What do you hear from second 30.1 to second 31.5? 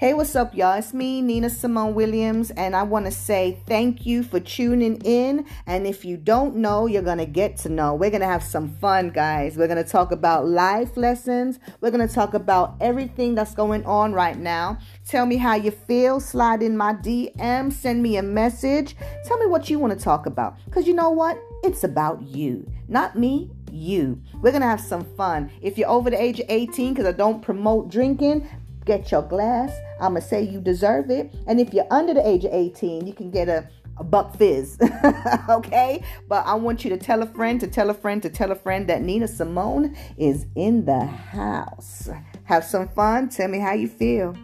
going to say you deserve it.